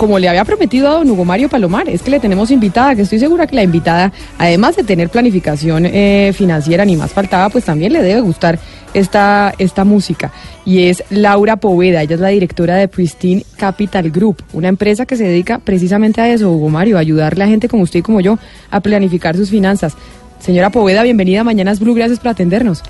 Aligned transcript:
Como 0.00 0.18
le 0.18 0.30
había 0.30 0.46
prometido 0.46 0.88
a 0.88 0.92
don 0.92 1.10
Hugo 1.10 1.26
Mario 1.26 1.50
Palomar, 1.50 1.86
es 1.90 2.00
que 2.00 2.10
le 2.10 2.20
tenemos 2.20 2.50
invitada, 2.50 2.94
que 2.94 3.02
estoy 3.02 3.18
segura 3.18 3.46
que 3.46 3.54
la 3.54 3.62
invitada, 3.62 4.10
además 4.38 4.74
de 4.74 4.82
tener 4.82 5.10
planificación 5.10 5.84
eh, 5.84 6.32
financiera, 6.34 6.86
ni 6.86 6.96
más 6.96 7.12
faltaba, 7.12 7.50
pues 7.50 7.66
también 7.66 7.92
le 7.92 8.02
debe 8.02 8.22
gustar 8.22 8.58
esta, 8.94 9.52
esta 9.58 9.84
música. 9.84 10.32
Y 10.64 10.84
es 10.84 11.04
Laura 11.10 11.56
Poveda, 11.56 12.00
ella 12.00 12.14
es 12.14 12.20
la 12.22 12.28
directora 12.28 12.76
de 12.76 12.88
Pristine 12.88 13.44
Capital 13.58 14.10
Group, 14.10 14.42
una 14.54 14.68
empresa 14.68 15.04
que 15.04 15.16
se 15.16 15.24
dedica 15.24 15.58
precisamente 15.58 16.22
a 16.22 16.32
eso, 16.32 16.50
Hugo 16.50 16.70
Mario, 16.70 16.96
a 16.96 17.00
ayudarle 17.00 17.44
a 17.44 17.48
gente 17.48 17.68
como 17.68 17.82
usted 17.82 17.98
y 17.98 18.02
como 18.02 18.22
yo 18.22 18.38
a 18.70 18.80
planificar 18.80 19.36
sus 19.36 19.50
finanzas. 19.50 19.98
Señora 20.38 20.70
Poveda, 20.70 21.02
bienvenida 21.02 21.42
a 21.42 21.44
Mañanas 21.44 21.78
Blue, 21.78 21.92
gracias 21.92 22.20
por 22.20 22.28
atendernos. 22.28 22.82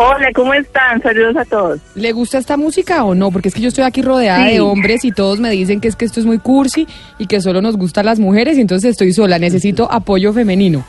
Hola, 0.00 0.30
¿cómo 0.32 0.54
están? 0.54 1.02
Saludos 1.02 1.36
a 1.36 1.44
todos. 1.44 1.80
¿Le 1.96 2.12
gusta 2.12 2.38
esta 2.38 2.56
música 2.56 3.02
o 3.02 3.16
no? 3.16 3.32
Porque 3.32 3.48
es 3.48 3.54
que 3.54 3.60
yo 3.60 3.66
estoy 3.66 3.82
aquí 3.82 4.00
rodeada 4.00 4.44
de 4.44 4.60
hombres 4.60 5.04
y 5.04 5.10
todos 5.10 5.40
me 5.40 5.50
dicen 5.50 5.80
que 5.80 5.88
es 5.88 5.96
que 5.96 6.04
esto 6.04 6.20
es 6.20 6.26
muy 6.26 6.38
cursi 6.38 6.86
y 7.18 7.26
que 7.26 7.40
solo 7.40 7.60
nos 7.60 7.76
gustan 7.76 8.06
las 8.06 8.20
mujeres 8.20 8.56
y 8.58 8.60
entonces 8.60 8.92
estoy 8.92 9.12
sola, 9.12 9.40
necesito 9.40 9.88
apoyo 9.90 10.32
femenino. 10.32 10.84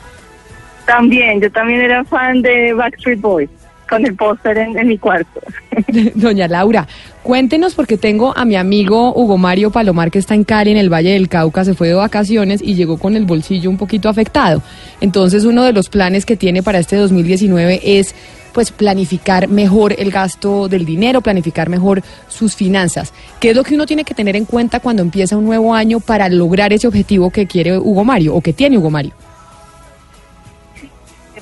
También, 0.85 1.41
yo 1.41 1.51
también 1.51 1.81
era 1.81 2.03
fan 2.03 2.43
de 2.43 2.71
Backstreet 2.73 3.19
Boys 3.19 3.49
con 3.89 4.05
el 4.05 4.15
póster 4.15 4.55
en, 4.59 4.87
mi 4.87 4.99
cuarto. 4.99 5.41
Doña 6.13 6.47
Laura, 6.47 6.87
cuéntenos 7.23 7.73
porque 7.73 7.97
tengo 7.97 8.37
a 8.37 8.45
mi 8.45 8.57
amigo 8.57 9.11
Hugo 9.15 9.39
Mario 9.39 9.71
Palomar 9.71 10.11
que 10.11 10.19
está 10.19 10.35
en 10.35 10.43
Cali, 10.43 10.69
en 10.69 10.77
el 10.77 10.93
Valle 10.93 11.13
del 11.13 11.29
Cauca, 11.29 11.65
se 11.65 11.73
fue 11.73 11.87
de 11.87 11.95
vacaciones 11.95 12.61
y 12.61 12.75
llegó 12.75 12.99
con 12.99 13.15
el 13.15 13.25
bolsillo 13.25 13.71
un 13.71 13.77
poquito 13.77 14.07
afectado. 14.07 14.61
Entonces 15.01 15.45
uno 15.45 15.63
de 15.63 15.73
los 15.73 15.89
planes 15.89 16.27
que 16.27 16.37
tiene 16.37 16.61
para 16.61 16.77
este 16.77 16.95
2019 16.97 17.81
es 17.83 18.13
pues 18.53 18.71
planificar 18.71 19.47
mejor 19.47 19.93
el 19.97 20.11
gasto 20.11 20.67
del 20.67 20.85
dinero, 20.85 21.21
planificar 21.21 21.69
mejor 21.69 22.01
sus 22.27 22.55
finanzas. 22.55 23.13
¿Qué 23.39 23.51
es 23.51 23.55
lo 23.55 23.63
que 23.63 23.75
uno 23.75 23.85
tiene 23.85 24.03
que 24.03 24.13
tener 24.13 24.35
en 24.35 24.45
cuenta 24.45 24.79
cuando 24.79 25.01
empieza 25.01 25.37
un 25.37 25.45
nuevo 25.45 25.73
año 25.73 25.99
para 25.99 26.29
lograr 26.29 26.73
ese 26.73 26.87
objetivo 26.87 27.29
que 27.29 27.47
quiere 27.47 27.77
Hugo 27.77 28.03
Mario 28.03 28.35
o 28.35 28.41
que 28.41 28.53
tiene 28.53 28.77
Hugo 28.77 28.89
Mario? 28.89 29.11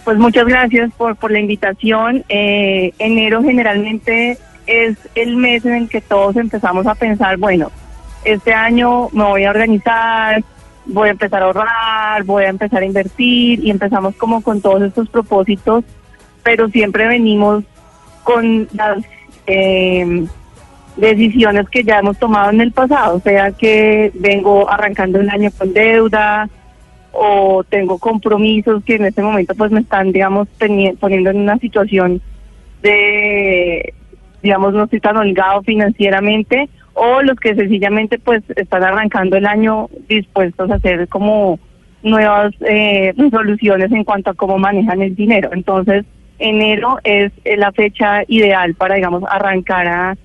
Pues 0.03 0.17
muchas 0.17 0.45
gracias 0.45 0.91
por, 0.97 1.15
por 1.17 1.31
la 1.31 1.39
invitación. 1.39 2.23
Eh, 2.29 2.93
enero 2.97 3.43
generalmente 3.43 4.37
es 4.65 4.97
el 5.15 5.35
mes 5.35 5.65
en 5.65 5.73
el 5.73 5.89
que 5.89 6.01
todos 6.01 6.35
empezamos 6.35 6.85
a 6.87 6.95
pensar, 6.95 7.37
bueno, 7.37 7.71
este 8.23 8.53
año 8.53 9.09
me 9.11 9.23
voy 9.23 9.45
a 9.45 9.49
organizar, 9.49 10.43
voy 10.85 11.09
a 11.09 11.11
empezar 11.11 11.41
a 11.41 11.45
ahorrar, 11.45 12.23
voy 12.23 12.43
a 12.43 12.49
empezar 12.49 12.81
a 12.81 12.85
invertir 12.85 13.63
y 13.63 13.71
empezamos 13.71 14.15
como 14.15 14.41
con 14.41 14.61
todos 14.61 14.81
estos 14.81 15.09
propósitos, 15.09 15.83
pero 16.43 16.69
siempre 16.69 17.07
venimos 17.07 17.63
con 18.23 18.67
las 18.73 19.03
eh, 19.45 20.25
decisiones 20.97 21.69
que 21.69 21.83
ya 21.83 21.99
hemos 21.99 22.17
tomado 22.17 22.51
en 22.51 22.61
el 22.61 22.71
pasado, 22.71 23.19
sea 23.19 23.51
que 23.51 24.11
vengo 24.15 24.69
arrancando 24.69 25.19
el 25.19 25.29
año 25.29 25.49
con 25.57 25.73
deuda, 25.73 26.49
o 27.19 27.63
tengo 27.63 27.97
compromisos 27.97 28.83
que 28.83 28.95
en 28.95 29.05
este 29.05 29.21
momento 29.21 29.55
pues 29.55 29.71
me 29.71 29.79
están, 29.79 30.11
digamos, 30.11 30.47
poniendo 30.99 31.31
en 31.31 31.37
una 31.37 31.57
situación 31.57 32.21
de, 32.83 33.93
digamos, 34.43 34.73
no 34.73 34.83
estoy 34.83 34.99
tan 34.99 35.17
holgado 35.17 35.63
financieramente, 35.63 36.69
o 36.93 37.21
los 37.21 37.39
que 37.39 37.55
sencillamente 37.55 38.19
pues 38.19 38.43
están 38.55 38.83
arrancando 38.83 39.37
el 39.37 39.45
año 39.45 39.89
dispuestos 40.07 40.69
a 40.69 40.75
hacer 40.75 41.07
como 41.07 41.59
nuevas 42.03 42.53
eh, 42.61 43.13
resoluciones 43.17 43.91
en 43.91 44.03
cuanto 44.03 44.31
a 44.31 44.35
cómo 44.35 44.57
manejan 44.57 45.01
el 45.01 45.15
dinero. 45.15 45.49
Entonces, 45.53 46.05
enero 46.39 46.99
es 47.03 47.31
la 47.45 47.71
fecha 47.71 48.23
ideal 48.27 48.75
para, 48.75 48.95
digamos, 48.95 49.23
arrancar 49.29 49.87
a 49.87 50.17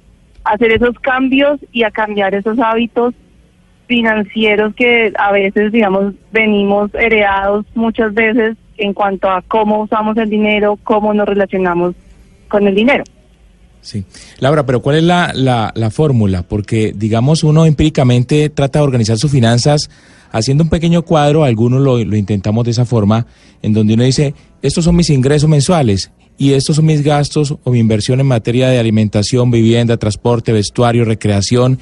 hacer 0.45 0.73
esos 0.73 0.99
cambios 1.01 1.61
y 1.73 1.85
a 1.85 1.91
cambiar 1.91 2.35
esos 2.35 2.59
hábitos 2.59 3.15
financieros 3.87 4.75
que 4.75 5.13
a 5.17 5.33
veces, 5.33 5.73
digamos, 5.73 6.15
venimos 6.33 6.95
heredados 6.95 7.67
muchas 7.75 8.15
veces 8.15 8.57
en 8.79 8.95
cuanto 8.95 9.31
a 9.31 9.43
cómo 9.43 9.83
usamos 9.83 10.17
el 10.17 10.31
dinero, 10.31 10.79
cómo 10.83 11.13
nos 11.15 11.29
relacionamos 11.29 11.95
con 12.49 12.67
el 12.67 12.75
dinero. 12.75 13.05
Sí. 13.83 14.05
Laura, 14.39 14.65
pero 14.65 14.81
¿cuál 14.81 14.97
es 14.97 15.03
la, 15.03 15.33
la, 15.35 15.91
fórmula? 15.91 16.45
Porque, 16.45 16.95
digamos, 16.97 17.43
uno 17.43 17.67
empíricamente 17.67 18.49
trata 18.49 18.79
de 18.79 18.85
organizar 18.85 19.19
sus 19.19 19.31
finanzas 19.31 19.91
haciendo 20.31 20.65
un 20.65 20.71
pequeño 20.71 21.03
cuadro, 21.03 21.45
algunos 21.45 21.83
lo, 21.83 22.03
lo 22.03 22.17
intentamos 22.17 22.65
de 22.65 22.71
esa 22.71 22.85
forma, 22.85 23.27
en 23.61 23.73
donde 23.73 23.95
uno 23.95 24.05
dice, 24.05 24.35
estos 24.63 24.85
son 24.85 24.97
mis 24.97 25.11
ingresos 25.11 25.51
mensuales 25.51 26.13
y 26.39 26.53
estos 26.53 26.77
son 26.77 26.87
mis 26.87 27.03
gastos 27.03 27.57
o 27.63 27.71
mi 27.71 27.81
inversión 27.81 28.21
en 28.21 28.27
materia 28.27 28.69
de 28.69 28.79
alimentación, 28.79 29.51
vivienda, 29.51 29.97
transporte, 29.97 30.53
vestuario, 30.53 31.05
recreación 31.05 31.79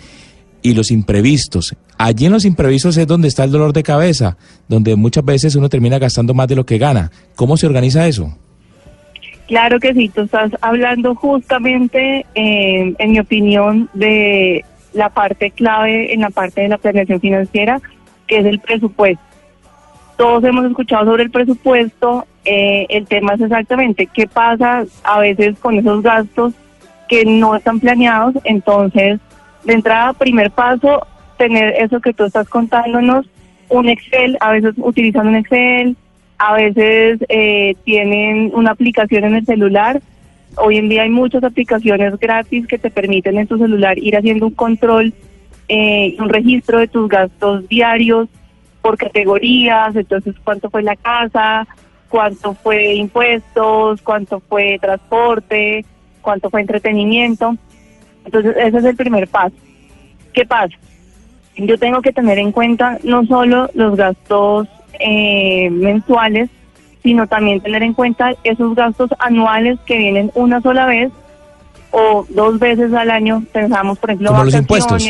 y 0.63 0.75
los 0.75 0.91
imprevistos. 0.91 1.77
Allí 1.99 2.27
en 2.27 2.33
los 2.33 2.45
imprevistos 2.47 2.97
es 2.97 3.07
donde 3.07 3.29
está 3.29 3.45
el 3.45 3.51
dolor 3.51 3.73
de 3.73 3.83
cabeza, 3.83 4.37
donde 4.69 4.97
muchas 4.97 5.25
veces 5.25 5.55
uno 5.55 5.69
termina 5.69 5.99
gastando 5.99 6.35
más 6.35 6.49
de 6.49 6.57
lo 6.57 6.67
que 6.67 6.79
gana. 6.79 7.11
¿Cómo 7.37 7.57
se 7.57 7.67
organiza 7.67 8.09
eso? 8.09 8.35
Claro 9.51 9.81
que 9.81 9.93
sí, 9.95 10.09
tú 10.09 10.21
estás 10.21 10.53
hablando 10.61 11.17
justamente, 11.17 12.25
eh, 12.37 12.95
en 12.97 13.11
mi 13.11 13.19
opinión, 13.19 13.91
de 13.95 14.65
la 14.93 15.09
parte 15.09 15.51
clave 15.51 16.15
en 16.15 16.21
la 16.21 16.31
parte 16.31 16.61
de 16.61 16.69
la 16.69 16.79
planeación 16.79 17.21
financiera, 17.21 17.81
que 18.29 18.39
es 18.39 18.47
el 18.47 18.61
presupuesto. 18.61 19.21
Todos 20.17 20.45
hemos 20.45 20.67
escuchado 20.67 21.07
sobre 21.07 21.25
el 21.25 21.33
presupuesto, 21.33 22.29
eh, 22.45 22.87
el 22.91 23.09
tema 23.09 23.35
es 23.35 23.41
exactamente 23.41 24.07
qué 24.07 24.29
pasa 24.29 24.85
a 25.03 25.19
veces 25.19 25.59
con 25.59 25.77
esos 25.77 26.01
gastos 26.01 26.55
que 27.09 27.25
no 27.25 27.57
están 27.57 27.81
planeados, 27.81 28.37
entonces 28.45 29.19
de 29.65 29.73
entrada, 29.73 30.13
primer 30.13 30.53
paso, 30.53 31.05
tener 31.39 31.75
eso 31.77 31.99
que 31.99 32.13
tú 32.13 32.23
estás 32.23 32.49
contándonos, 32.49 33.27
un 33.69 33.89
Excel, 33.89 34.39
a 34.39 34.53
veces 34.53 34.75
utilizan 34.77 35.27
un 35.27 35.35
Excel, 35.35 35.97
a 36.41 36.55
veces 36.55 37.19
eh, 37.29 37.75
tienen 37.85 38.51
una 38.55 38.71
aplicación 38.71 39.25
en 39.25 39.35
el 39.35 39.45
celular. 39.45 40.01
Hoy 40.57 40.79
en 40.79 40.89
día 40.89 41.03
hay 41.03 41.11
muchas 41.11 41.45
aplicaciones 41.45 42.19
gratis 42.19 42.67
que 42.67 42.79
te 42.79 42.91
permiten 42.91 43.37
en 43.37 43.47
tu 43.47 43.59
celular 43.59 43.99
ir 43.99 44.17
haciendo 44.17 44.47
un 44.47 44.55
control, 44.55 45.13
eh, 45.69 46.17
un 46.19 46.31
registro 46.31 46.79
de 46.79 46.89
tus 46.89 47.11
gastos 47.11 47.69
diarios 47.69 48.27
por 48.81 48.97
categorías, 48.97 49.95
entonces 49.95 50.35
cuánto 50.43 50.71
fue 50.71 50.83
la 50.83 50.97
casa, 50.97 51.69
cuánto 52.09 52.55
fue 52.55 52.95
impuestos, 52.95 54.01
cuánto 54.01 54.41
fue 54.41 54.79
transporte, 54.81 55.85
cuánto 56.23 56.49
fue 56.49 56.63
entretenimiento. 56.63 57.55
Entonces, 58.25 58.57
ese 58.57 58.79
es 58.79 58.85
el 58.87 58.97
primer 58.97 59.29
paso. 59.29 59.57
¿Qué 60.33 60.47
pasa? 60.47 60.75
Yo 61.55 61.77
tengo 61.77 62.01
que 62.01 62.13
tener 62.13 62.39
en 62.39 62.51
cuenta 62.51 62.97
no 63.05 63.27
solo 63.27 63.69
los 63.75 63.95
gastos 63.95 64.69
eh, 65.01 65.71
mensuales, 65.71 66.51
sino 67.03 67.27
también 67.27 67.61
tener 67.61 67.83
en 67.83 67.95
cuenta 67.95 68.35
esos 68.45 68.75
gastos 68.75 69.11
anuales 69.19 69.79
que 69.87 69.97
vienen 69.97 70.31
una 70.35 70.61
sola 70.61 70.87
vez 70.87 71.11
o 71.91 72.27
dos 72.29 72.59
veces 72.59 72.93
al 72.93 73.11
año. 73.11 73.43
Pensamos, 73.53 73.99
por 73.99 74.11
ejemplo, 74.11 74.33
vacaciones, 74.33 74.55
los 74.55 74.61
impuestos, 74.61 75.09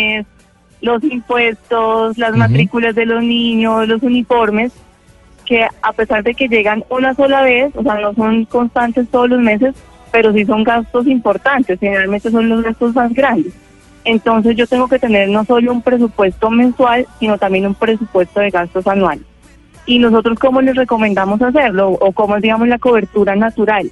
los 0.81 1.05
impuestos 1.05 2.19
las 2.19 2.37
matrículas 2.37 2.94
de 2.94 3.06
los 3.06 3.23
niños, 3.23 3.88
los 3.88 4.03
uniformes, 4.03 4.73
que 5.44 5.67
a 5.82 5.93
pesar 5.93 6.23
de 6.23 6.35
que 6.35 6.49
llegan 6.49 6.85
una 6.88 7.14
sola 7.14 7.43
vez, 7.43 7.73
o 7.75 7.82
sea, 7.82 7.97
no 7.97 8.14
son 8.14 8.44
constantes 8.44 9.09
todos 9.09 9.29
los 9.29 9.41
meses, 9.41 9.75
pero 10.12 10.32
sí 10.32 10.44
son 10.44 10.64
gastos 10.64 11.06
importantes, 11.06 11.79
generalmente 11.81 12.31
son 12.31 12.49
los 12.49 12.62
gastos 12.62 12.94
más 12.94 13.12
grandes. 13.12 13.53
Entonces 14.05 14.56
yo 14.56 14.67
tengo 14.67 14.88
que 14.88 14.99
tener 14.99 15.29
no 15.29 15.44
solo 15.44 15.73
un 15.73 15.82
presupuesto 15.82 16.50
mensual, 16.50 17.06
sino 17.19 17.37
también 17.37 17.67
un 17.67 17.75
presupuesto 17.75 18.41
de 18.41 18.50
gastos 18.50 18.87
anuales. 18.87 19.25
Y 19.90 19.98
nosotros 19.98 20.38
cómo 20.38 20.60
les 20.62 20.76
recomendamos 20.76 21.42
hacerlo 21.42 21.88
o 21.90 22.12
cómo 22.12 22.37
es 22.37 22.42
digamos 22.42 22.69
la 22.69 22.78
cobertura 22.78 23.34
natural, 23.34 23.90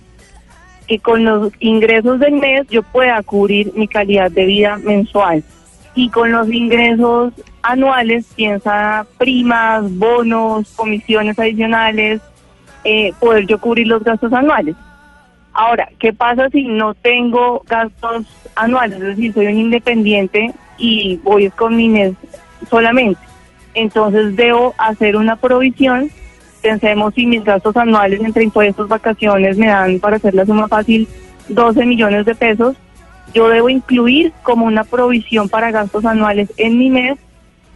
que 0.86 1.00
con 1.00 1.24
los 1.24 1.52
ingresos 1.58 2.20
del 2.20 2.34
mes 2.34 2.68
yo 2.68 2.84
pueda 2.84 3.20
cubrir 3.24 3.72
mi 3.74 3.88
calidad 3.88 4.30
de 4.30 4.46
vida 4.46 4.76
mensual 4.76 5.42
y 5.96 6.08
con 6.10 6.30
los 6.30 6.48
ingresos 6.52 7.32
anuales 7.62 8.26
piensa 8.36 9.08
primas, 9.18 9.92
bonos, 9.98 10.72
comisiones 10.76 11.36
adicionales, 11.36 12.20
eh, 12.84 13.12
poder 13.18 13.46
yo 13.46 13.58
cubrir 13.58 13.88
los 13.88 14.04
gastos 14.04 14.32
anuales. 14.32 14.76
Ahora, 15.52 15.88
¿qué 15.98 16.12
pasa 16.12 16.48
si 16.50 16.62
no 16.62 16.94
tengo 16.94 17.64
gastos 17.66 18.24
anuales? 18.54 19.00
Es 19.00 19.16
decir, 19.16 19.34
soy 19.34 19.48
un 19.48 19.58
independiente 19.58 20.54
y 20.78 21.16
voy 21.24 21.50
con 21.50 21.74
mi 21.74 21.88
mes 21.88 22.12
solamente. 22.70 23.27
Entonces 23.78 24.34
debo 24.34 24.75
hacer 24.76 25.16
una 25.16 25.36
provisión. 25.36 26.10
Pensemos 26.60 27.14
si 27.14 27.26
mis 27.26 27.44
gastos 27.44 27.76
anuales 27.76 28.20
entre 28.20 28.42
impuestos, 28.42 28.88
vacaciones 28.88 29.56
me 29.56 29.69
dan 29.69 30.00
para 30.00 30.16
hacer 30.16 30.34
la 30.34 30.44
suma 30.44 30.66
fácil 30.66 31.06
12 31.48 31.86
millones 31.86 32.26
de 32.26 32.34
pesos. 32.34 32.76
Yo 33.32 33.48
debo 33.48 33.69
incluir 33.69 34.32
como 34.42 34.66
una 34.66 34.82
provisión 34.82 35.48
para 35.48 35.70
gastos 35.70 36.04
anuales 36.04 36.52
en 36.56 36.76
mi 36.76 36.90
mes 36.90 37.19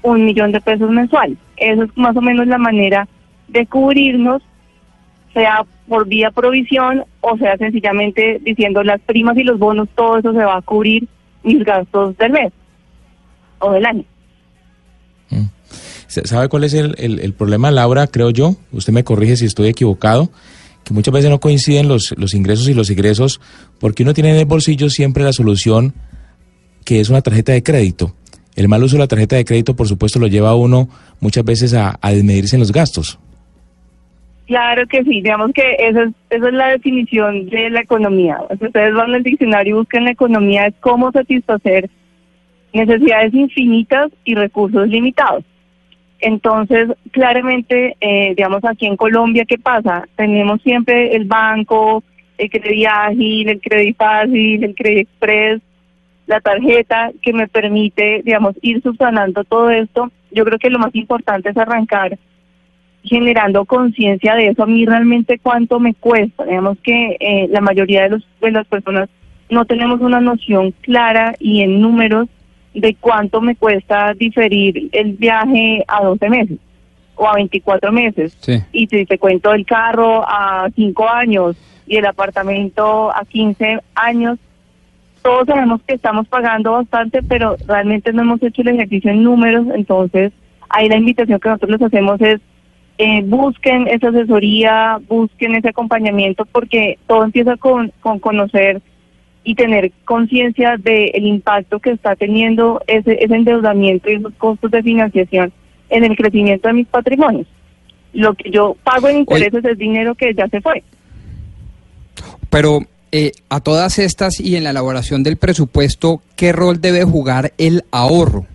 un 0.02 0.24
millón 0.24 0.50
de 0.50 0.60
pesos 0.60 0.90
mensuales. 0.90 1.38
Eso 1.56 1.84
es 1.84 1.96
más 1.96 2.16
o 2.16 2.20
menos 2.20 2.48
la 2.48 2.58
manera 2.58 3.06
de 3.46 3.64
cubrirnos, 3.66 4.42
sea 5.32 5.64
por 5.86 6.08
vía 6.08 6.32
provisión 6.32 7.04
o 7.20 7.36
sea 7.36 7.56
sencillamente 7.58 8.40
diciendo 8.42 8.82
las 8.82 9.00
primas 9.02 9.36
y 9.36 9.44
los 9.44 9.60
bonos, 9.60 9.88
todo 9.94 10.18
eso 10.18 10.32
se 10.32 10.44
va 10.44 10.56
a 10.56 10.62
cubrir 10.62 11.06
mis 11.44 11.64
gastos 11.64 12.16
del 12.16 12.32
mes 12.32 12.52
o 13.60 13.70
del 13.70 13.86
año. 13.86 14.04
¿Sabe 16.24 16.48
cuál 16.48 16.64
es 16.64 16.74
el, 16.74 16.94
el, 16.98 17.32
problema, 17.32 17.70
Laura? 17.70 18.06
Creo 18.06 18.30
yo, 18.30 18.56
usted 18.72 18.92
me 18.92 19.02
corrige 19.02 19.36
si 19.36 19.46
estoy 19.46 19.68
equivocado, 19.68 20.30
que 20.84 20.92
muchas 20.92 21.14
veces 21.14 21.30
no 21.30 21.40
coinciden 21.40 21.88
los, 21.88 22.14
los 22.18 22.34
ingresos 22.34 22.68
y 22.68 22.74
los 22.74 22.90
ingresos, 22.90 23.40
porque 23.80 24.02
uno 24.02 24.12
tiene 24.12 24.30
en 24.30 24.36
el 24.36 24.44
bolsillo 24.44 24.90
siempre 24.90 25.24
la 25.24 25.32
solución 25.32 25.94
que 26.84 27.00
es 27.00 27.08
una 27.08 27.22
tarjeta 27.22 27.52
de 27.52 27.62
crédito. 27.62 28.14
El 28.56 28.68
mal 28.68 28.82
uso 28.82 28.96
de 28.96 29.00
la 29.00 29.08
tarjeta 29.08 29.36
de 29.36 29.44
crédito, 29.44 29.74
por 29.74 29.88
supuesto, 29.88 30.18
lo 30.18 30.26
lleva 30.26 30.50
a 30.50 30.54
uno 30.54 30.88
muchas 31.20 31.44
veces 31.44 31.72
a, 31.72 31.98
a 32.02 32.12
desmedirse 32.12 32.56
en 32.56 32.60
los 32.60 32.72
gastos. 32.72 33.18
Claro 34.46 34.86
que 34.88 35.02
sí, 35.04 35.22
digamos 35.22 35.52
que 35.54 35.76
esa 35.78 36.02
es, 36.02 36.10
esa 36.28 36.48
es 36.48 36.54
la 36.54 36.68
definición 36.68 37.48
de 37.48 37.70
la 37.70 37.80
economía. 37.80 38.38
Si 38.58 38.66
ustedes 38.66 38.92
van 38.92 39.14
al 39.14 39.22
diccionario 39.22 39.76
y 39.76 39.78
buscan 39.78 40.04
la 40.04 40.10
economía, 40.10 40.66
es 40.66 40.74
cómo 40.80 41.10
satisfacer 41.10 41.88
necesidades 42.74 43.32
infinitas 43.32 44.10
y 44.24 44.34
recursos 44.34 44.88
limitados. 44.88 45.44
Entonces, 46.22 46.88
claramente, 47.10 47.96
eh, 48.00 48.34
digamos, 48.36 48.64
aquí 48.64 48.86
en 48.86 48.96
Colombia, 48.96 49.44
¿qué 49.44 49.58
pasa? 49.58 50.06
Tenemos 50.14 50.62
siempre 50.62 51.16
el 51.16 51.24
banco, 51.24 52.04
el 52.38 52.48
crédito 52.48 52.90
ágil, 52.90 53.48
el 53.48 53.60
crédito 53.60 53.96
fácil, 53.98 54.62
el 54.62 54.74
crédito 54.76 55.10
express, 55.10 55.60
la 56.28 56.40
tarjeta 56.40 57.10
que 57.20 57.32
me 57.32 57.48
permite, 57.48 58.22
digamos, 58.24 58.54
ir 58.62 58.80
subsanando 58.82 59.42
todo 59.42 59.70
esto. 59.70 60.12
Yo 60.30 60.44
creo 60.44 60.60
que 60.60 60.70
lo 60.70 60.78
más 60.78 60.94
importante 60.94 61.50
es 61.50 61.56
arrancar 61.56 62.16
generando 63.02 63.64
conciencia 63.64 64.36
de 64.36 64.48
eso. 64.48 64.62
A 64.62 64.66
mí 64.66 64.86
realmente 64.86 65.40
cuánto 65.40 65.80
me 65.80 65.92
cuesta. 65.92 66.44
Digamos 66.44 66.78
que 66.84 67.16
eh, 67.18 67.48
la 67.50 67.60
mayoría 67.60 68.04
de, 68.04 68.10
los, 68.10 68.28
de 68.40 68.52
las 68.52 68.66
personas 68.68 69.08
no 69.50 69.64
tenemos 69.64 70.00
una 70.00 70.20
noción 70.20 70.72
clara 70.82 71.34
y 71.40 71.62
en 71.62 71.80
números 71.80 72.28
de 72.74 72.94
cuánto 73.00 73.40
me 73.40 73.56
cuesta 73.56 74.14
diferir 74.14 74.88
el 74.92 75.12
viaje 75.12 75.84
a 75.86 76.04
12 76.04 76.28
meses 76.28 76.58
o 77.14 77.28
a 77.28 77.34
24 77.34 77.92
meses. 77.92 78.36
Y 78.72 78.86
si 78.86 79.04
te 79.04 79.18
cuento 79.18 79.52
el 79.52 79.66
carro 79.66 80.24
a 80.26 80.68
5 80.74 81.08
años 81.08 81.56
y 81.86 81.96
el 81.96 82.06
apartamento 82.06 83.14
a 83.14 83.24
15 83.24 83.80
años, 83.94 84.38
todos 85.22 85.46
sabemos 85.46 85.80
que 85.86 85.94
estamos 85.94 86.26
pagando 86.28 86.72
bastante, 86.72 87.22
pero 87.22 87.56
realmente 87.66 88.12
no 88.12 88.22
hemos 88.22 88.42
hecho 88.42 88.62
el 88.62 88.68
ejercicio 88.68 89.10
en 89.10 89.22
números, 89.22 89.66
entonces 89.74 90.32
ahí 90.68 90.88
la 90.88 90.96
invitación 90.96 91.38
que 91.38 91.48
nosotros 91.48 91.70
les 91.70 91.82
hacemos 91.82 92.20
es 92.20 92.40
eh, 92.98 93.22
busquen 93.24 93.88
esa 93.88 94.08
asesoría, 94.08 94.98
busquen 95.08 95.54
ese 95.54 95.70
acompañamiento, 95.70 96.44
porque 96.44 96.98
todo 97.06 97.24
empieza 97.24 97.56
con, 97.56 97.92
con 98.00 98.18
conocer 98.18 98.82
y 99.44 99.54
tener 99.54 99.92
conciencia 100.04 100.76
del 100.78 101.26
impacto 101.26 101.80
que 101.80 101.90
está 101.90 102.14
teniendo 102.16 102.80
ese, 102.86 103.22
ese 103.22 103.34
endeudamiento 103.34 104.10
y 104.10 104.14
esos 104.14 104.32
costos 104.34 104.70
de 104.70 104.82
financiación 104.82 105.52
en 105.90 106.04
el 106.04 106.16
crecimiento 106.16 106.68
de 106.68 106.74
mis 106.74 106.86
patrimonios. 106.86 107.46
Lo 108.12 108.34
que 108.34 108.50
yo 108.50 108.76
pago 108.84 109.08
en 109.08 109.18
intereses 109.18 109.64
es 109.64 109.78
dinero 109.78 110.14
que 110.14 110.34
ya 110.34 110.46
se 110.48 110.60
fue. 110.60 110.82
Pero 112.50 112.80
eh, 113.10 113.32
a 113.48 113.60
todas 113.60 113.98
estas 113.98 114.40
y 114.40 114.56
en 114.56 114.64
la 114.64 114.70
elaboración 114.70 115.22
del 115.22 115.36
presupuesto, 115.36 116.22
¿qué 116.36 116.52
rol 116.52 116.80
debe 116.80 117.04
jugar 117.04 117.52
el 117.58 117.84
ahorro? 117.90 118.46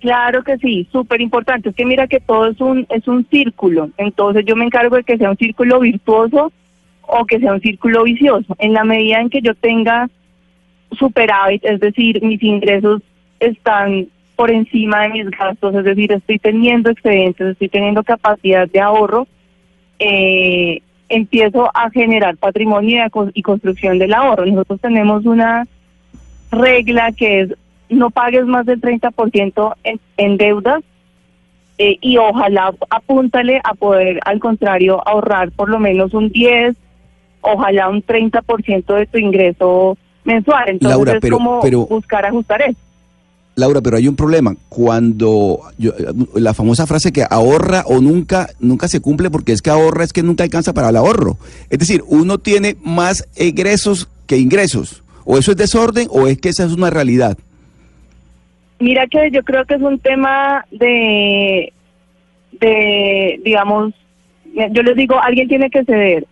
Claro 0.00 0.42
que 0.44 0.56
sí, 0.58 0.88
súper 0.92 1.20
importante. 1.20 1.70
Es 1.70 1.74
que 1.74 1.84
mira 1.84 2.06
que 2.06 2.20
todo 2.20 2.46
es 2.46 2.60
un, 2.60 2.86
es 2.90 3.06
un 3.08 3.26
círculo. 3.28 3.90
Entonces 3.96 4.44
yo 4.46 4.54
me 4.54 4.64
encargo 4.64 4.96
de 4.96 5.04
que 5.04 5.18
sea 5.18 5.30
un 5.30 5.36
círculo 5.36 5.80
virtuoso 5.80 6.52
o 7.06 7.24
que 7.24 7.38
sea 7.38 7.52
un 7.52 7.60
círculo 7.60 8.04
vicioso. 8.04 8.54
En 8.58 8.72
la 8.72 8.84
medida 8.84 9.20
en 9.20 9.30
que 9.30 9.40
yo 9.40 9.54
tenga 9.54 10.08
superávit, 10.92 11.64
es 11.64 11.80
decir, 11.80 12.22
mis 12.22 12.42
ingresos 12.42 13.02
están 13.40 14.08
por 14.34 14.50
encima 14.50 15.02
de 15.02 15.08
mis 15.08 15.30
gastos, 15.30 15.74
es 15.74 15.84
decir, 15.84 16.12
estoy 16.12 16.38
teniendo 16.38 16.90
excedentes, 16.90 17.52
estoy 17.52 17.68
teniendo 17.68 18.04
capacidad 18.04 18.68
de 18.68 18.80
ahorro, 18.80 19.26
eh, 19.98 20.82
empiezo 21.08 21.70
a 21.74 21.90
generar 21.90 22.36
patrimonio 22.36 23.04
y 23.32 23.42
construcción 23.42 23.98
del 23.98 24.12
ahorro. 24.12 24.44
Nosotros 24.44 24.80
tenemos 24.80 25.24
una 25.24 25.66
regla 26.50 27.12
que 27.12 27.40
es 27.42 27.54
no 27.88 28.10
pagues 28.10 28.44
más 28.46 28.66
del 28.66 28.80
30% 28.80 29.74
en, 29.84 30.00
en 30.16 30.36
deudas 30.36 30.82
eh, 31.78 31.98
y 32.00 32.16
ojalá 32.16 32.74
apúntale 32.90 33.60
a 33.62 33.74
poder, 33.74 34.18
al 34.24 34.40
contrario, 34.40 35.06
ahorrar 35.06 35.52
por 35.52 35.68
lo 35.68 35.78
menos 35.78 36.14
un 36.14 36.30
10 36.30 36.74
ojalá 37.46 37.88
un 37.88 38.02
30% 38.02 38.94
de 38.94 39.06
tu 39.06 39.18
ingreso 39.18 39.96
mensual. 40.24 40.68
Entonces 40.68 41.18
es 41.22 41.30
como 41.30 41.60
buscar 41.88 42.26
ajustar 42.26 42.62
eso. 42.62 42.78
Laura, 43.54 43.80
pero 43.80 43.96
hay 43.96 44.06
un 44.06 44.16
problema. 44.16 44.54
Cuando 44.68 45.60
la 46.34 46.52
famosa 46.52 46.86
frase 46.86 47.10
que 47.10 47.24
ahorra 47.28 47.84
o 47.86 48.00
nunca, 48.00 48.48
nunca 48.60 48.86
se 48.86 49.00
cumple 49.00 49.30
porque 49.30 49.52
es 49.52 49.62
que 49.62 49.70
ahorra 49.70 50.04
es 50.04 50.12
que 50.12 50.22
nunca 50.22 50.44
alcanza 50.44 50.74
para 50.74 50.90
el 50.90 50.96
ahorro. 50.96 51.38
Es 51.70 51.78
decir, 51.78 52.02
uno 52.06 52.36
tiene 52.36 52.76
más 52.84 53.26
egresos 53.34 54.10
que 54.26 54.36
ingresos. 54.36 55.02
O 55.24 55.38
eso 55.38 55.52
es 55.52 55.56
desorden 55.56 56.06
o 56.10 56.26
es 56.26 56.38
que 56.38 56.50
esa 56.50 56.64
es 56.64 56.72
una 56.72 56.90
realidad. 56.90 57.38
Mira 58.78 59.06
que 59.06 59.30
yo 59.30 59.42
creo 59.42 59.64
que 59.64 59.74
es 59.74 59.80
un 59.80 59.98
tema 60.00 60.66
de, 60.70 61.72
de 62.60 63.40
digamos, 63.42 63.94
yo 64.70 64.82
les 64.82 64.96
digo, 64.96 65.18
alguien 65.18 65.48
tiene 65.48 65.70
que 65.70 65.82
ceder 65.84 66.26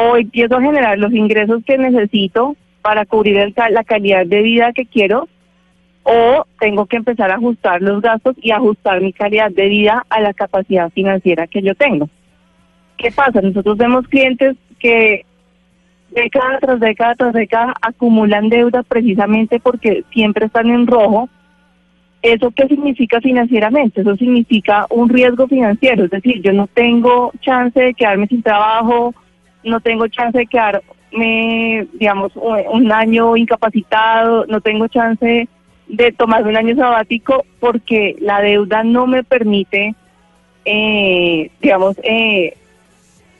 o 0.00 0.16
empiezo 0.16 0.56
a 0.56 0.62
generar 0.62 0.98
los 0.98 1.12
ingresos 1.12 1.62
que 1.66 1.76
necesito 1.76 2.56
para 2.80 3.04
cubrir 3.04 3.52
la 3.70 3.84
calidad 3.84 4.24
de 4.24 4.40
vida 4.40 4.72
que 4.72 4.86
quiero, 4.86 5.28
o 6.02 6.46
tengo 6.58 6.86
que 6.86 6.96
empezar 6.96 7.30
a 7.30 7.34
ajustar 7.34 7.82
los 7.82 8.00
gastos 8.00 8.34
y 8.40 8.50
ajustar 8.50 9.02
mi 9.02 9.12
calidad 9.12 9.50
de 9.50 9.68
vida 9.68 10.06
a 10.08 10.20
la 10.20 10.32
capacidad 10.32 10.90
financiera 10.90 11.46
que 11.46 11.60
yo 11.60 11.74
tengo. 11.74 12.08
¿Qué 12.96 13.12
pasa? 13.12 13.42
Nosotros 13.42 13.76
vemos 13.76 14.08
clientes 14.08 14.56
que 14.78 15.26
década 16.10 16.58
tras 16.60 16.80
década 16.80 17.14
tras 17.16 17.32
década 17.34 17.74
acumulan 17.82 18.48
deuda 18.48 18.82
precisamente 18.82 19.60
porque 19.60 20.04
siempre 20.12 20.46
están 20.46 20.70
en 20.70 20.86
rojo. 20.86 21.28
¿Eso 22.22 22.50
qué 22.50 22.66
significa 22.66 23.20
financieramente? 23.20 24.00
Eso 24.00 24.16
significa 24.16 24.86
un 24.90 25.10
riesgo 25.10 25.46
financiero, 25.46 26.04
es 26.04 26.10
decir, 26.10 26.40
yo 26.42 26.52
no 26.52 26.66
tengo 26.66 27.32
chance 27.40 27.78
de 27.78 27.94
quedarme 27.94 28.26
sin 28.26 28.42
trabajo, 28.42 29.14
no 29.64 29.80
tengo 29.80 30.08
chance 30.08 30.38
de 30.38 30.46
quedarme, 30.46 31.86
digamos, 31.92 32.32
un 32.36 32.92
año 32.92 33.36
incapacitado, 33.36 34.46
no 34.46 34.60
tengo 34.60 34.88
chance 34.88 35.48
de 35.88 36.12
tomar 36.12 36.46
un 36.46 36.56
año 36.56 36.76
sabático 36.76 37.44
porque 37.58 38.16
la 38.20 38.40
deuda 38.40 38.84
no 38.84 39.06
me 39.06 39.24
permite, 39.24 39.94
eh, 40.64 41.50
digamos, 41.60 41.96
eh, 42.02 42.56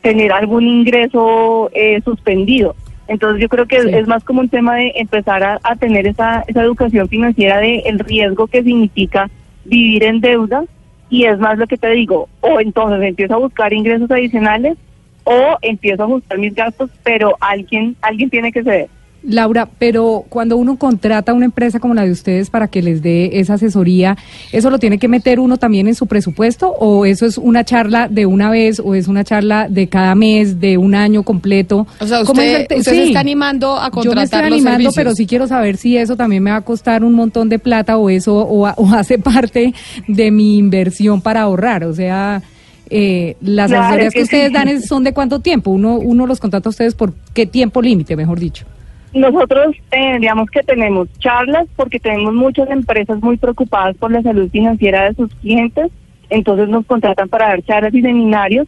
tener 0.03 0.33
algún 0.33 0.67
ingreso 0.67 1.71
eh, 1.73 2.01
suspendido. 2.05 2.75
Entonces 3.07 3.43
yo 3.43 3.49
creo 3.49 3.67
que 3.67 3.77
es, 3.77 4.07
más 4.07 4.23
como 4.23 4.41
un 4.41 4.49
tema 4.49 4.77
de 4.77 4.93
empezar 4.97 5.43
a, 5.43 5.59
a 5.63 5.77
tener 5.77 6.07
esa, 6.07 6.45
esa 6.47 6.63
educación 6.63 7.09
financiera 7.09 7.59
de 7.59 7.81
el 7.81 7.99
riesgo 7.99 8.47
que 8.47 8.63
significa 8.63 9.29
vivir 9.65 10.05
en 10.05 10.21
deuda 10.21 10.65
y 11.09 11.25
es 11.25 11.39
más 11.41 11.59
lo 11.59 11.67
que 11.67 11.77
te 11.77 11.91
digo, 11.91 12.29
o 12.41 12.61
entonces 12.61 13.03
empiezo 13.03 13.35
a 13.35 13.39
buscar 13.39 13.73
ingresos 13.73 14.09
adicionales 14.11 14.79
o 15.25 15.59
empiezo 15.63 16.03
a 16.03 16.07
ajustar 16.07 16.39
mis 16.39 16.55
gastos, 16.55 16.91
pero 17.03 17.37
alguien, 17.41 17.97
alguien 18.01 18.31
tiene 18.31 18.53
que 18.53 18.63
ceder. 18.63 18.89
Laura, 19.23 19.69
pero 19.79 20.25
cuando 20.29 20.57
uno 20.57 20.79
contrata 20.79 21.35
una 21.35 21.45
empresa 21.45 21.79
como 21.79 21.95
la 21.95 22.05
de 22.05 22.11
ustedes 22.11 22.49
para 22.49 22.69
que 22.69 22.81
les 22.81 23.03
dé 23.03 23.39
esa 23.39 23.55
asesoría, 23.55 24.17
¿eso 24.51 24.71
lo 24.71 24.79
tiene 24.79 24.99
que 24.99 25.09
meter 25.09 25.41
uno 25.41 25.59
también 25.59 25.89
en 25.89 25.95
su 25.95 26.07
presupuesto 26.07 26.71
o 26.71 27.05
eso 27.05 27.27
es 27.27 27.37
una 27.37 27.65
charla 27.65 28.09
de 28.09 28.25
una 28.25 28.51
vez 28.51 28.81
o 28.81 28.95
es 28.95 29.09
una 29.09 29.23
charla 29.23 29.69
de 29.69 29.89
cada 29.89 30.15
mes, 30.15 30.59
de 30.59 30.79
un 30.79 30.95
año 30.95 31.23
completo? 31.23 31.87
O 32.01 32.07
sea, 32.07 32.23
usted, 32.23 32.67
se 32.81 33.05
está 33.05 33.21
animando 33.21 33.77
a 33.77 33.91
contratar 33.91 34.05
Yo 34.05 34.15
me 34.15 34.25
estoy 34.25 34.41
animando, 34.41 34.91
pero 34.95 35.15
sí 35.15 35.27
quiero 35.27 35.47
saber 35.47 35.77
si 35.77 35.99
eso 35.99 36.17
también 36.17 36.43
me 36.43 36.51
va 36.51 36.59
a 36.59 36.63
costar 36.63 37.05
un 37.05 37.13
montón 37.13 37.49
de 37.49 37.59
plata 37.59 37.99
o 37.99 38.09
eso 38.09 38.37
o 38.37 38.67
hace 38.95 39.19
parte 39.19 39.75
de 40.09 40.31
mi 40.31 40.57
inversión 40.57 41.21
para 41.21 41.43
ahorrar, 41.43 41.85
o 41.85 41.93
sea 41.93 42.43
eh, 42.91 43.37
las 43.41 43.71
asesorías 43.71 44.13
que, 44.13 44.23
ustedes 44.23 44.53
dan 44.53 44.83
son 44.83 45.05
de 45.05 45.15
cuánto 45.15 45.39
tiempo, 45.39 45.71
uno, 45.71 45.95
uno 45.95 46.27
los 46.27 46.41
contrata 46.41 46.69
a 46.69 46.71
ustedes 46.71 46.95
por 46.95 47.13
qué 47.33 47.47
tiempo 47.47 47.81
límite, 47.81 48.17
mejor 48.17 48.41
dicho. 48.41 48.67
nosotros, 49.15 49.77
eh, 49.93 50.19
digamos 50.19 50.51
que 50.51 50.63
tenemos 50.63 51.09
charlas 51.21 51.69
porque 51.77 52.01
tenemos 52.01 52.35
muchas 52.35 52.69
empresas 52.71 53.23
muy 53.23 53.37
preocupadas 53.37 53.97
por 53.97 54.11
la 54.11 54.23
salud 54.23 54.51
financiera 54.51 55.05
de 55.05 55.15
sus 55.15 55.33
clientes, 55.37 55.91
entonces 56.31 56.69
nos 56.69 56.85
contratan 56.85 57.29
para 57.29 57.49
dar 57.49 57.63
charlas 57.63 57.95
y 57.95 58.03
seminarios, 58.03 58.67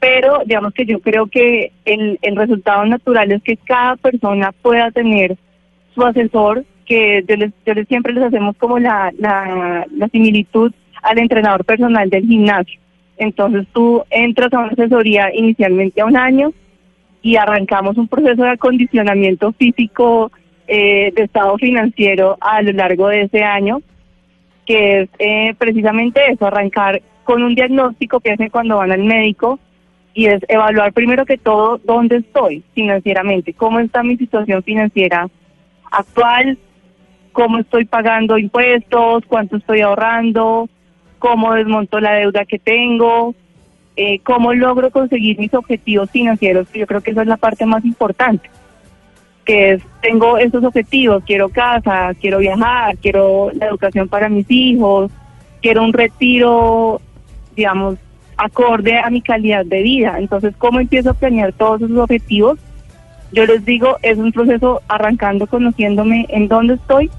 pero 0.00 0.40
digamos 0.46 0.74
que 0.74 0.86
yo 0.86 0.98
creo 0.98 1.26
que 1.26 1.72
el, 1.84 2.18
el 2.22 2.36
resultado 2.36 2.84
natural 2.86 3.30
es 3.30 3.42
que 3.42 3.56
cada 3.56 3.96
persona 3.96 4.52
pueda 4.62 4.90
tener 4.90 5.36
su 5.94 6.02
asesor, 6.02 6.64
que 6.86 7.24
yo 7.28 7.36
les, 7.36 7.52
yo 7.64 7.74
les 7.74 7.86
siempre 7.86 8.12
les 8.12 8.24
hacemos 8.24 8.56
como 8.56 8.80
la, 8.80 9.12
la, 9.18 9.86
la 9.96 10.08
similitud 10.08 10.72
al 11.02 11.18
entrenador 11.18 11.64
personal 11.64 12.10
del 12.10 12.26
gimnasio. 12.26 12.80
Entonces 13.20 13.66
tú 13.72 14.02
entras 14.10 14.52
a 14.52 14.58
una 14.58 14.68
asesoría 14.72 15.30
inicialmente 15.32 16.00
a 16.00 16.06
un 16.06 16.16
año, 16.16 16.52
y 17.22 17.36
arrancamos 17.36 17.96
un 17.98 18.08
proceso 18.08 18.42
de 18.42 18.50
acondicionamiento 18.50 19.52
físico 19.52 20.32
eh, 20.66 21.12
de 21.14 21.24
estado 21.24 21.56
financiero 21.58 22.36
a 22.40 22.62
lo 22.62 22.72
largo 22.72 23.08
de 23.08 23.22
ese 23.22 23.42
año, 23.42 23.82
que 24.66 25.02
es 25.02 25.10
eh, 25.18 25.54
precisamente 25.58 26.20
eso, 26.30 26.46
arrancar 26.46 27.02
con 27.24 27.42
un 27.42 27.54
diagnóstico 27.54 28.20
que 28.20 28.32
hacen 28.32 28.48
cuando 28.48 28.78
van 28.78 28.92
al 28.92 29.04
médico 29.04 29.58
y 30.14 30.26
es 30.26 30.40
evaluar 30.48 30.92
primero 30.92 31.24
que 31.24 31.38
todo 31.38 31.78
dónde 31.84 32.16
estoy 32.16 32.64
financieramente, 32.74 33.52
cómo 33.52 33.78
está 33.80 34.02
mi 34.02 34.16
situación 34.16 34.62
financiera 34.62 35.28
actual, 35.90 36.58
cómo 37.32 37.58
estoy 37.58 37.84
pagando 37.84 38.38
impuestos, 38.38 39.24
cuánto 39.26 39.56
estoy 39.56 39.82
ahorrando, 39.82 40.68
cómo 41.20 41.54
desmonto 41.54 42.00
la 42.00 42.14
deuda 42.14 42.44
que 42.44 42.58
tengo, 42.58 43.36
eh, 43.94 44.18
cómo 44.24 44.52
logro 44.52 44.90
conseguir 44.90 45.38
mis 45.38 45.54
objetivos 45.54 46.10
financieros, 46.10 46.66
yo 46.72 46.86
creo 46.86 47.00
que 47.00 47.12
esa 47.12 47.22
es 47.22 47.28
la 47.28 47.36
parte 47.36 47.66
más 47.66 47.84
importante, 47.84 48.50
que 49.44 49.72
es, 49.72 49.82
tengo 50.00 50.38
estos 50.38 50.64
objetivos, 50.64 51.22
quiero 51.24 51.48
casa, 51.50 52.12
quiero 52.20 52.38
viajar, 52.38 52.96
quiero 52.96 53.52
la 53.52 53.66
educación 53.66 54.08
para 54.08 54.28
mis 54.28 54.50
hijos, 54.50 55.12
quiero 55.60 55.84
un 55.84 55.92
retiro, 55.92 57.00
digamos, 57.54 57.96
acorde 58.36 58.98
a 58.98 59.10
mi 59.10 59.20
calidad 59.20 59.66
de 59.66 59.82
vida. 59.82 60.18
Entonces, 60.18 60.54
¿cómo 60.56 60.80
empiezo 60.80 61.10
a 61.10 61.14
planear 61.14 61.52
todos 61.52 61.82
esos 61.82 61.98
objetivos? 61.98 62.58
Yo 63.32 63.44
les 63.44 63.64
digo, 63.64 63.98
es 64.02 64.16
un 64.18 64.32
proceso 64.32 64.80
arrancando 64.88 65.46
conociéndome 65.46 66.26
en 66.30 66.48
dónde 66.48 66.74
estoy 66.74 67.10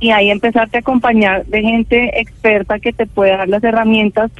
y 0.00 0.10
ahí 0.10 0.30
empezarte 0.30 0.78
a 0.78 0.80
acompañar 0.80 1.44
de 1.46 1.62
gente 1.62 2.20
experta 2.20 2.78
que 2.78 2.92
te 2.92 3.06
pueda 3.06 3.38
dar 3.38 3.48
las 3.48 3.64
herramientas 3.64 4.30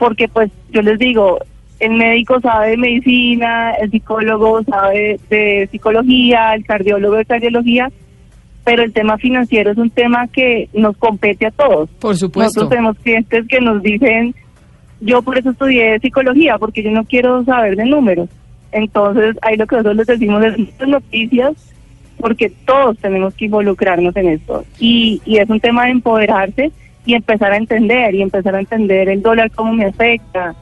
porque 0.00 0.28
pues 0.28 0.50
yo 0.70 0.80
les 0.80 0.98
digo, 0.98 1.38
el 1.78 1.92
médico 1.92 2.40
sabe 2.40 2.70
de 2.70 2.76
medicina, 2.78 3.72
el 3.72 3.90
psicólogo 3.90 4.62
sabe 4.64 5.20
de 5.28 5.68
psicología, 5.70 6.54
el 6.54 6.64
cardiólogo 6.64 7.16
de 7.16 7.26
cardiología, 7.26 7.92
pero 8.64 8.82
el 8.82 8.94
tema 8.94 9.18
financiero 9.18 9.72
es 9.72 9.76
un 9.76 9.90
tema 9.90 10.26
que 10.28 10.70
nos 10.72 10.96
compete 10.96 11.46
a 11.46 11.50
todos. 11.50 11.90
Por 12.00 12.16
supuesto. 12.16 12.60
Nosotros 12.60 12.70
tenemos 12.70 12.98
clientes 12.98 13.46
que 13.46 13.60
nos 13.60 13.82
dicen, 13.82 14.34
yo 15.02 15.20
por 15.20 15.36
eso 15.36 15.50
estudié 15.50 15.98
psicología, 16.00 16.56
porque 16.56 16.82
yo 16.82 16.90
no 16.90 17.04
quiero 17.04 17.44
saber 17.44 17.76
de 17.76 17.84
números. 17.84 18.30
Entonces, 18.72 19.36
ahí 19.42 19.58
lo 19.58 19.66
que 19.66 19.76
nosotros 19.76 19.96
les 19.96 20.06
decimos 20.06 20.42
es 20.44 20.88
noticias, 20.88 21.52
porque 22.20 22.52
todos 22.64 22.98
tenemos 22.98 23.34
que 23.34 23.46
involucrarnos 23.46 24.14
en 24.16 24.28
esto. 24.28 24.64
Y, 24.78 25.20
y 25.24 25.38
es 25.38 25.48
un 25.48 25.60
tema 25.60 25.84
de 25.84 25.92
empoderarse 25.92 26.70
y 27.04 27.14
empezar 27.14 27.52
a 27.52 27.56
entender 27.56 28.14
y 28.14 28.22
empezar 28.22 28.54
a 28.54 28.60
entender 28.60 29.08
el 29.08 29.22
dólar 29.22 29.50
cómo 29.50 29.72
me 29.72 29.86
afecta, 29.86 30.54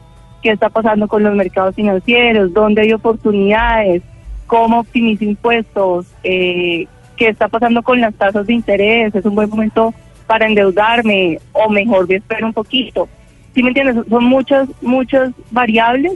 qué 0.42 0.50
está 0.50 0.68
pasando 0.68 1.08
con 1.08 1.22
los 1.22 1.34
mercados 1.34 1.74
financieros, 1.74 2.52
dónde 2.52 2.82
hay 2.82 2.92
oportunidades, 2.92 4.02
cómo 4.46 4.80
optimizo 4.80 5.24
impuestos, 5.24 6.06
eh, 6.22 6.86
qué 7.16 7.28
está 7.28 7.48
pasando 7.48 7.82
con 7.82 8.00
las 8.00 8.14
tasas 8.14 8.46
de 8.46 8.54
interés, 8.54 9.14
es 9.14 9.24
un 9.24 9.34
buen 9.34 9.50
momento 9.50 9.92
para 10.26 10.46
endeudarme 10.46 11.38
o 11.52 11.68
mejor 11.68 12.06
de 12.06 12.16
esperar 12.16 12.44
un 12.44 12.52
poquito. 12.52 13.08
¿Sí 13.54 13.62
me 13.62 13.68
entiendes? 13.68 14.06
Son 14.08 14.24
muchas, 14.24 14.68
muchas 14.80 15.32
variables 15.50 16.12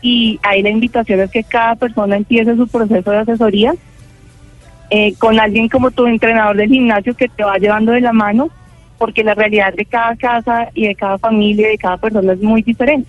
y 0.00 0.40
ahí 0.42 0.62
la 0.62 0.70
invitación 0.70 1.20
es 1.20 1.30
que 1.30 1.44
cada 1.44 1.74
persona 1.74 2.16
empiece 2.16 2.56
su 2.56 2.66
proceso 2.66 3.10
de 3.10 3.18
asesoría 3.18 3.74
eh, 4.90 5.14
con 5.18 5.38
alguien 5.38 5.68
como 5.68 5.90
tu 5.90 6.06
entrenador 6.06 6.56
del 6.56 6.68
gimnasio 6.68 7.14
que 7.14 7.28
te 7.28 7.44
va 7.44 7.58
llevando 7.58 7.92
de 7.92 8.00
la 8.00 8.12
mano 8.12 8.50
porque 9.00 9.24
la 9.24 9.34
realidad 9.34 9.72
de 9.72 9.86
cada 9.86 10.14
casa 10.14 10.68
y 10.74 10.86
de 10.86 10.94
cada 10.94 11.16
familia 11.16 11.68
y 11.68 11.70
de 11.70 11.78
cada 11.78 11.96
persona 11.96 12.34
es 12.34 12.40
muy 12.40 12.62
diferente. 12.62 13.08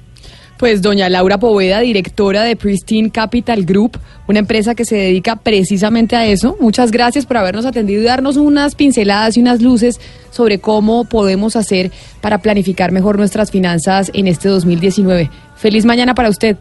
Pues 0.57 0.81
doña 0.81 1.09
Laura 1.09 1.37
Poveda, 1.37 1.79
directora 1.79 2.43
de 2.43 2.55
Pristine 2.55 3.09
Capital 3.09 3.65
Group, 3.65 3.97
una 4.27 4.39
empresa 4.39 4.73
que 4.73 4.85
se 4.85 4.95
dedica 4.95 5.37
precisamente 5.37 6.15
a 6.15 6.25
eso. 6.27 6.55
Muchas 6.61 6.91
gracias 6.91 7.25
por 7.25 7.37
habernos 7.37 7.65
atendido 7.65 8.01
y 8.01 8.05
darnos 8.05 8.37
unas 8.37 8.75
pinceladas 8.75 9.35
y 9.35 9.41
unas 9.41 9.61
luces 9.61 9.99
sobre 10.29 10.59
cómo 10.59 11.03
podemos 11.05 11.55
hacer 11.55 11.91
para 12.21 12.37
planificar 12.37 12.91
mejor 12.91 13.17
nuestras 13.17 13.51
finanzas 13.51 14.11
en 14.13 14.27
este 14.27 14.47
2019. 14.47 15.29
Feliz 15.55 15.83
mañana 15.83 16.13
para 16.13 16.29
usted. 16.29 16.55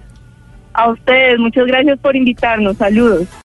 A 0.72 0.90
ustedes, 0.90 1.38
muchas 1.38 1.66
gracias 1.66 1.98
por 2.00 2.16
invitarnos. 2.16 2.78
Saludos. 2.78 3.28